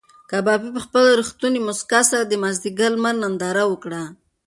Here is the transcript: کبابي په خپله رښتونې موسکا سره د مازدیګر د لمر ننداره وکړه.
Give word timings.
کبابي 0.31 0.69
په 0.75 0.81
خپله 0.85 1.09
رښتونې 1.21 1.59
موسکا 1.67 2.01
سره 2.09 2.23
د 2.25 2.33
مازدیګر 2.43 2.91
د 2.93 2.95
لمر 2.97 3.15
ننداره 3.23 3.63
وکړه. 3.67 4.03